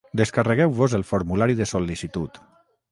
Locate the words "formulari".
1.11-1.59